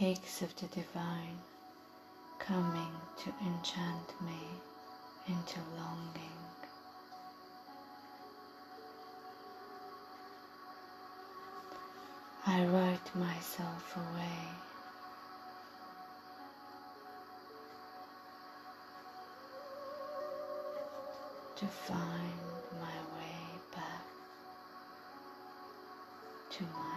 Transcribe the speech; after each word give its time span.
aches 0.00 0.42
of 0.42 0.54
the 0.56 0.66
divine 0.68 1.38
coming 2.38 2.92
to 3.16 3.32
enchant 3.44 4.14
me 4.24 4.38
into 5.26 5.58
longing. 5.76 6.38
I 12.46 12.64
write 12.66 13.16
myself 13.16 13.96
away. 13.96 14.44
To 21.56 21.66
find 21.66 22.40
my 22.80 22.98
way 23.18 23.40
back 23.74 24.04
to 26.50 26.62
my 26.62 26.87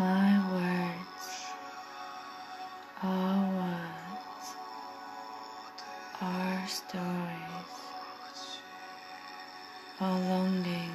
My 0.00 0.32
words 0.50 1.44
are 3.02 3.44
words, 3.60 4.46
are 6.22 6.66
stories, 6.66 7.74
are 10.00 10.18
longings. 10.20 10.88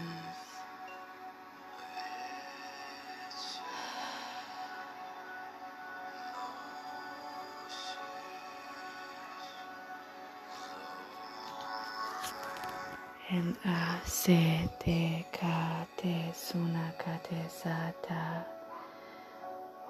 And 13.29 13.55
I 13.65 13.99
say 14.05 14.67
te 14.79 15.27
ka 15.31 15.85
te 15.95 16.31
suna 16.33 16.91
ka 16.97 17.19
te 17.21 17.37
sata. 17.47 18.54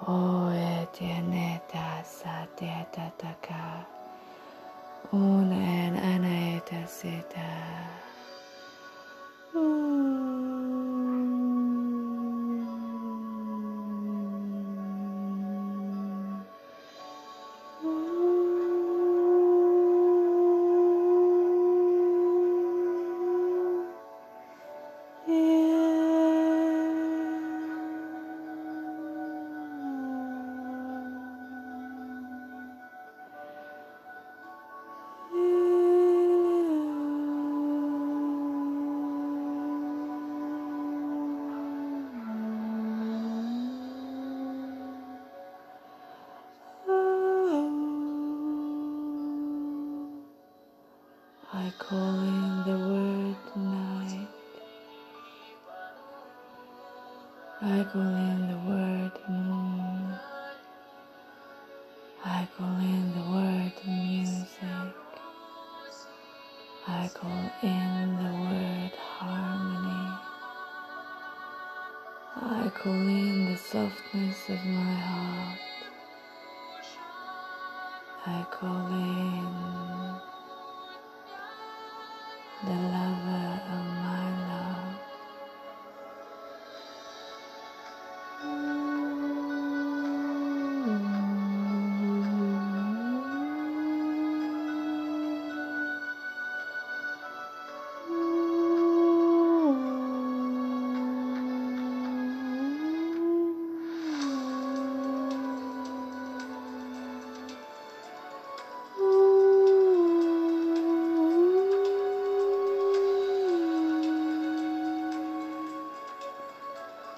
Oe 0.04 0.88
tieneta 0.98 2.02
sa 2.04 2.46
tieta 2.56 3.10
takaa. 3.18 3.82
Uneen 5.12 5.96
äneitä 5.96 6.86
sitä. 6.86 7.48
Mm. 9.54 10.05
I 51.66 51.72
call 51.80 52.20
in 52.20 52.64
the 52.64 52.78
word 52.78 53.56
night. 53.56 54.28
I 57.62 57.84
call 57.92 58.02
in 58.02 58.48
the 58.48 58.58
word 58.70 59.12
moon. 59.28 60.14
I 62.24 62.48
call 62.56 62.78
in 62.78 63.12
the 63.16 63.30
word 63.32 63.72
music. 63.86 64.94
I 66.88 67.10
call 67.14 67.50
in 67.62 68.16
the 68.22 68.32
word 68.44 68.92
harmony. 68.98 70.18
I 72.36 72.70
call 72.74 72.92
in 72.92 73.52
the 73.52 73.58
softness 73.58 74.50
of 74.50 74.64
my 74.66 74.94
heart. 74.94 75.58
I 78.26 78.46
call 78.50 78.88
in 78.88 80.15
the 82.64 82.72
lover 82.72 83.05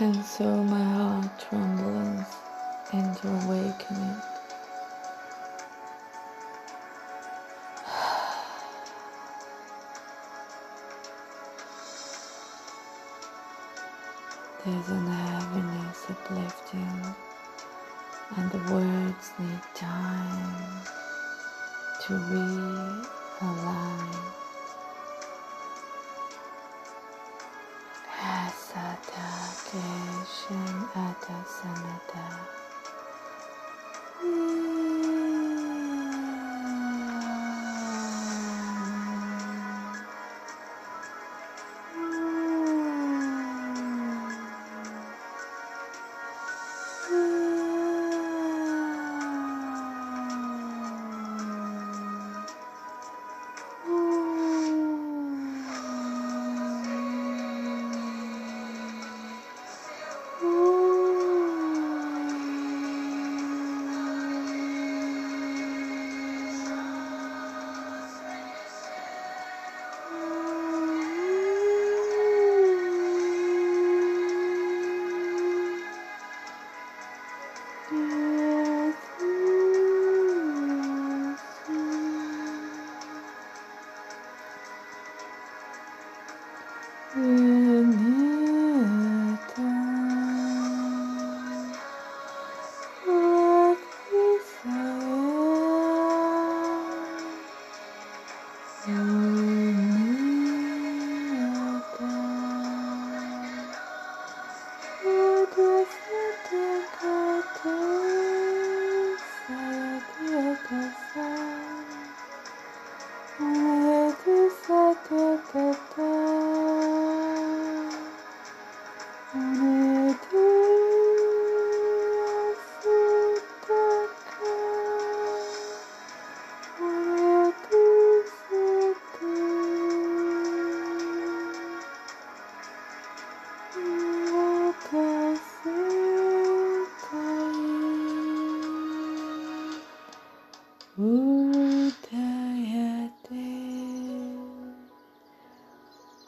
And 0.00 0.24
so 0.24 0.44
my 0.64 0.82
heart 0.82 1.38
trembles 1.38 2.26
into 2.92 3.28
awakening. 3.28 4.16
There's 14.64 14.88
an 14.88 15.06
heaviness 15.06 16.06
uplifting, 16.10 17.14
and 18.36 18.50
the 18.50 18.58
words 18.72 19.32
need 19.38 19.62
time 19.74 20.82
to 22.02 22.14
realign. 22.14 24.07
What 77.90 78.27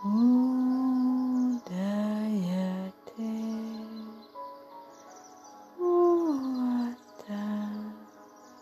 Oh. 0.02 0.29